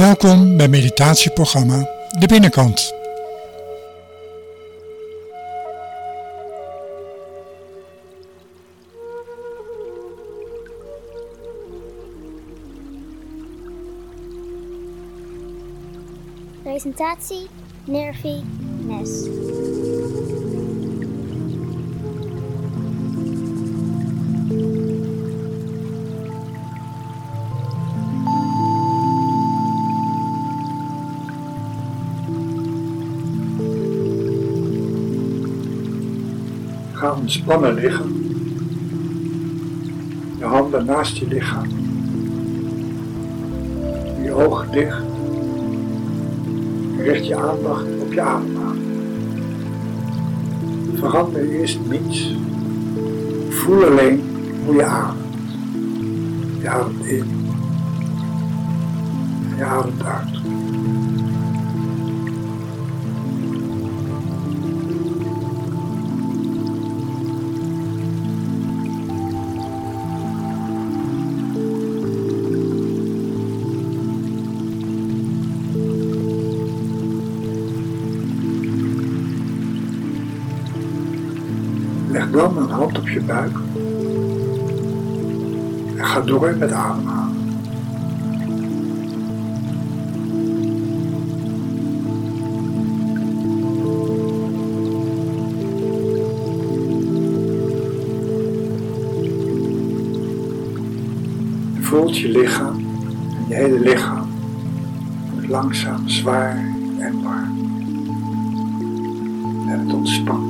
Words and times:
Welkom 0.00 0.56
bij 0.56 0.68
meditatieprogramma 0.68 1.88
De 2.18 2.26
Binnenkant. 2.26 2.94
Presentatie 16.62 17.46
Nervi 17.84 18.42
Nes. 18.86 19.28
Ontspannen 37.30 37.74
liggen. 37.74 38.34
Je 40.38 40.44
handen 40.44 40.84
naast 40.84 41.16
je 41.16 41.26
lichaam. 41.26 41.66
Je 44.22 44.32
ogen 44.32 44.70
dicht. 44.70 45.02
Richt 46.98 47.26
je 47.26 47.36
aandacht 47.36 47.84
op 48.00 48.12
je 48.12 48.20
ademhaling. 48.20 48.84
Verander 50.94 51.48
eerst 51.48 51.78
niets. 51.90 52.36
Voel 53.48 53.84
alleen 53.84 54.22
hoe 54.64 54.74
je 54.74 54.84
ademt. 54.84 55.52
Je 56.60 56.68
ademt 56.68 57.04
in. 57.04 57.24
Je 59.56 59.64
ademt 59.64 60.04
uit. 60.04 60.19
Hand 82.80 82.98
op 82.98 83.08
je 83.08 83.20
buik 83.20 83.56
en 85.96 86.04
ga 86.04 86.20
door 86.20 86.56
met 86.58 86.72
ademhalen. 86.72 87.38
Voelt 101.80 102.18
je 102.18 102.28
lichaam 102.28 102.78
je 103.48 103.54
hele 103.54 103.80
lichaam 103.80 104.28
langzaam 105.48 106.08
zwaar 106.08 106.56
en 106.98 107.22
warm. 107.22 107.58
En 109.68 109.80
het 109.80 109.94
ontspant. 109.94 110.49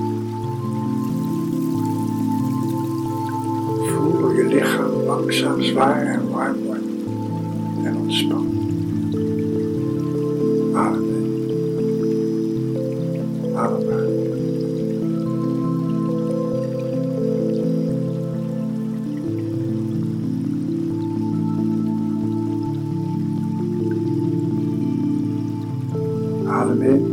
Langzaam 5.21 5.63
zwaar 5.63 6.03
en 6.03 6.31
warm 6.31 6.57
wordt 6.65 6.83
en 7.85 7.97
ontspant. 7.97 8.55
Adem. 10.75 11.05
Adem. 13.57 13.89
Adem 26.47 26.83
in. 26.83 27.05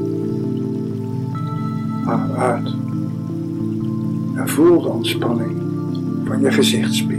Adem 2.06 2.36
uit. 2.36 2.76
En 4.36 4.50
voel 4.50 4.82
de 4.82 4.88
ontspanning 4.88 5.62
van 6.26 6.42
je 6.42 6.52
gezichtsspieren. 6.52 7.17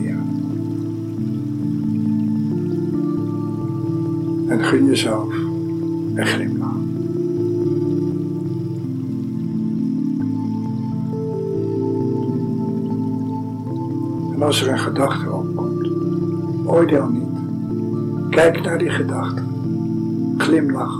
Gun 4.68 4.86
jezelf 4.86 5.32
een 6.14 6.26
glimlach. 6.26 6.76
En 14.34 14.42
als 14.42 14.62
er 14.62 14.72
een 14.72 14.78
gedachte 14.78 15.30
opkomt, 15.32 15.90
oordeel 16.66 17.08
niet. 17.08 17.22
Kijk 18.30 18.62
naar 18.62 18.78
die 18.78 18.90
gedachte. 18.90 19.42
Glimlach. 20.36 20.98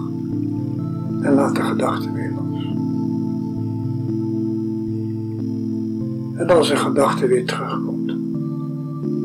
En 1.23 1.34
laat 1.34 1.57
de 1.57 1.62
gedachte 1.62 2.12
weer 2.12 2.33
los. 2.33 2.65
En 6.37 6.51
als 6.51 6.71
een 6.71 6.78
gedachte 6.78 7.27
weer 7.27 7.47
terugkomt, 7.47 8.12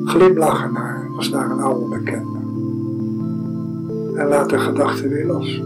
glimlach 0.06 0.64
ernaar 0.64 1.08
als 1.18 1.30
naar 1.30 1.52
een 1.52 1.60
oude 1.60 1.98
bekende. 1.98 2.33
En 4.24 4.30
laat 4.30 4.50
de 4.50 4.60
gedachte 4.60 5.08
weer 5.08 5.26
los. 5.26 5.62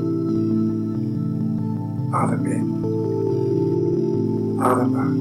Adem 2.11 2.45
in. 2.45 2.75
Adem 4.59 4.95
uit. 4.95 5.17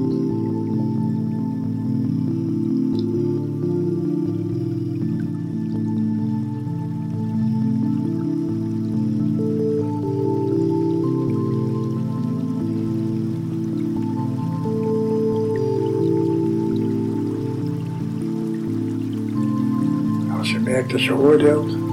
Als 20.37 20.51
je 20.51 20.59
merkt 20.59 20.91
dat 20.91 21.03
je 21.03 21.15
oordeelt, 21.15 21.86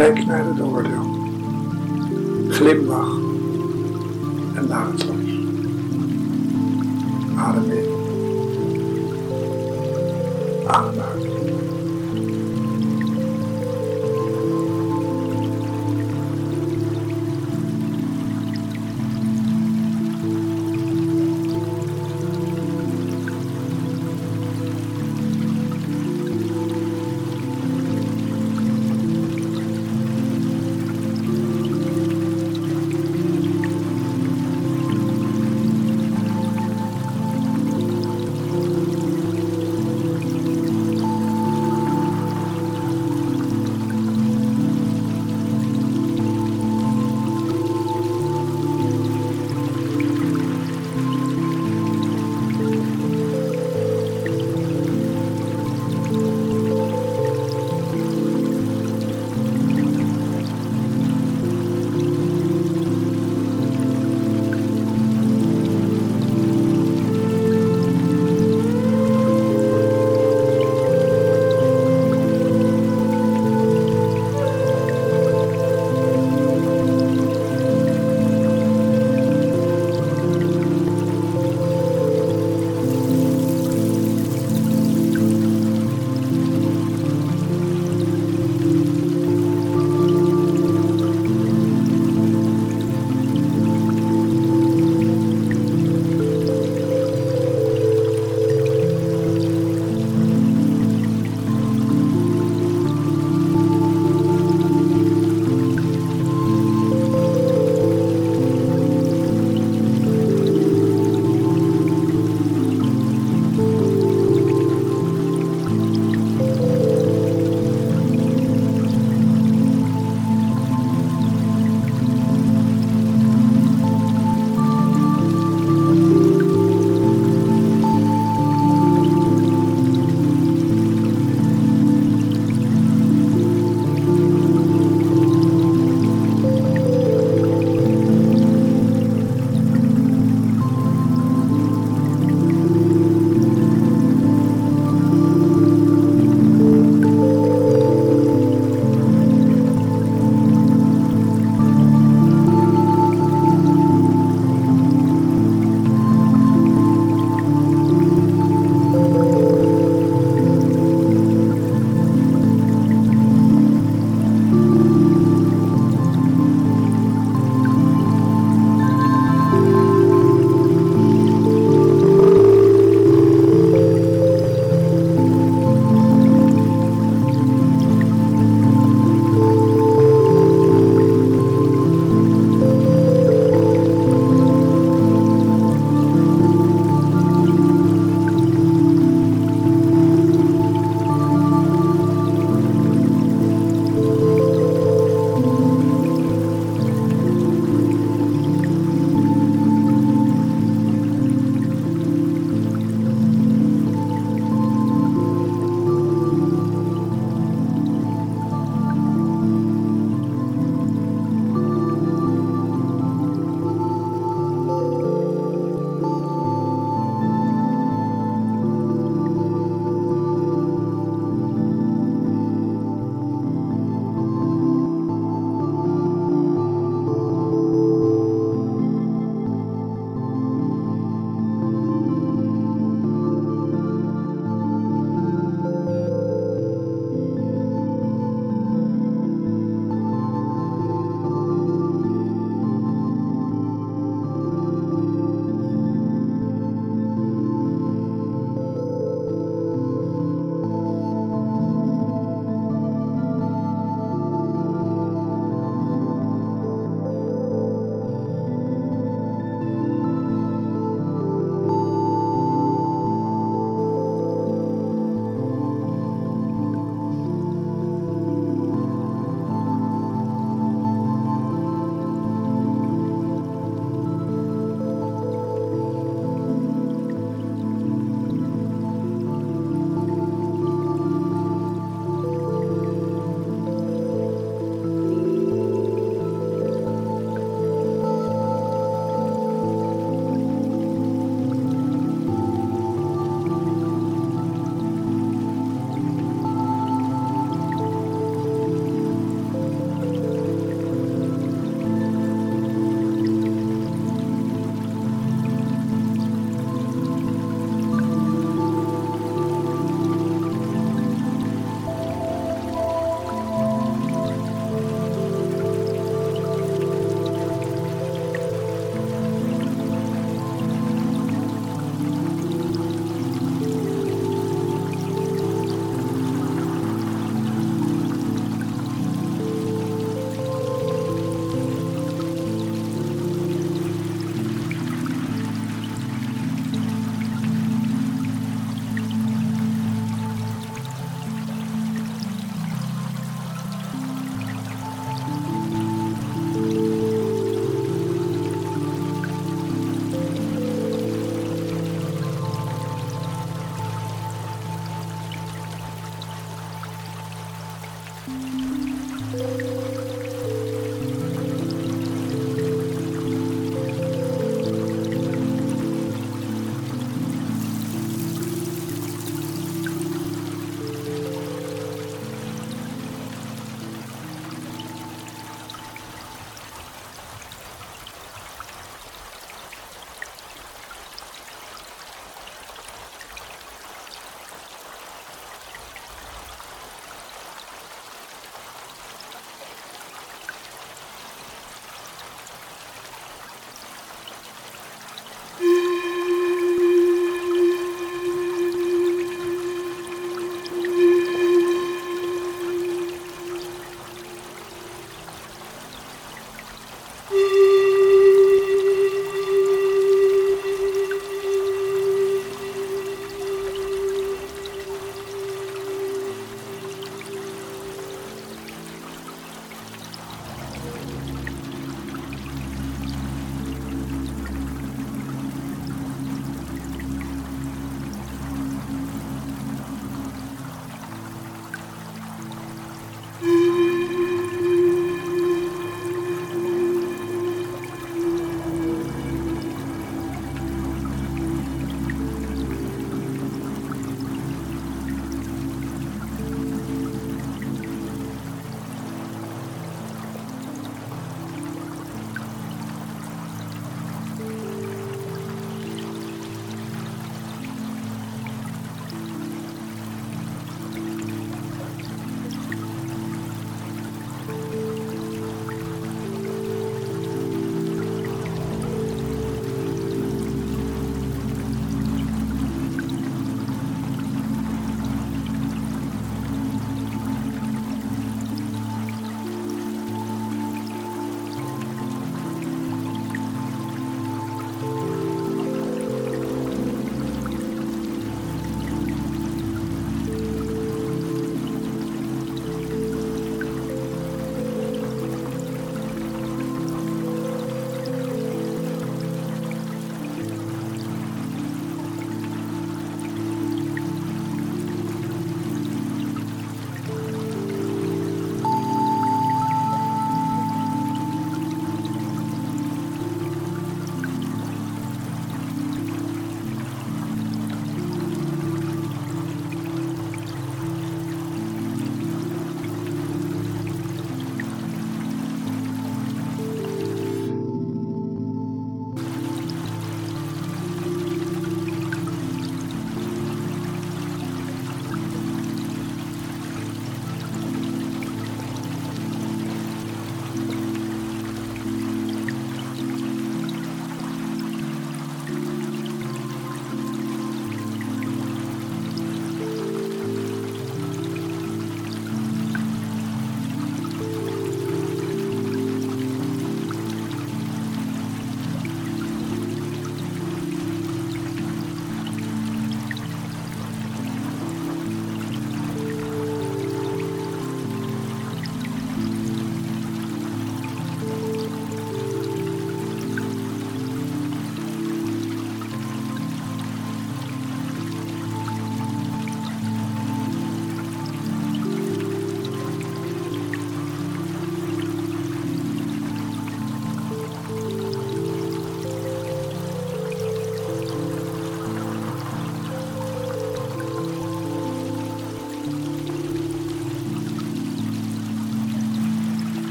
kijk 0.00 0.26
naar 0.26 0.44
het 0.44 0.60
oordeel. 0.60 1.18
Glimlach 2.48 3.18
en 4.54 4.66
laat 4.68 4.92
het 4.92 5.04
los. 5.04 5.30
Adem 7.36 7.70
in. 7.70 7.89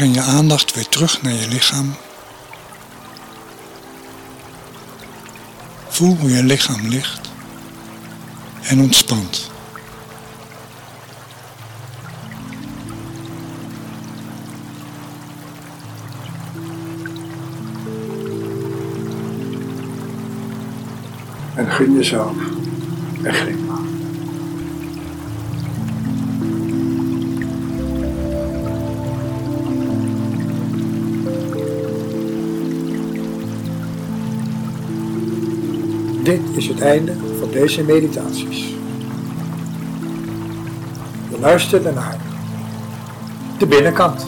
Breng 0.00 0.14
je 0.14 0.22
aandacht 0.22 0.74
weer 0.74 0.88
terug 0.88 1.22
naar 1.22 1.32
je 1.32 1.48
lichaam. 1.48 1.94
Voel 5.88 6.16
hoe 6.16 6.30
je 6.30 6.42
lichaam 6.42 6.88
ligt 6.88 7.30
en 8.62 8.80
ontspant. 8.80 9.50
En 21.54 21.70
gun 21.70 21.94
jezelf 21.94 22.36
een 23.22 23.69
Dit 36.30 36.56
is 36.56 36.68
het 36.68 36.80
einde 36.80 37.12
van 37.38 37.50
deze 37.50 37.82
meditaties. 37.82 38.74
Je 41.30 41.38
luisterde 41.40 41.92
naar 41.92 42.16
de 43.58 43.66
binnenkant. 43.66 44.26